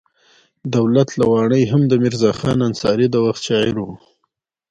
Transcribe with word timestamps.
دولت 0.75 1.09
لواڼی 1.19 1.63
هم 1.71 1.81
د 1.87 1.93
میرزا 2.03 2.31
خان 2.39 2.59
انصاري 2.67 3.07
د 3.11 3.15
وخت 3.25 3.41
شاعر 3.47 3.75
و. 3.83 3.87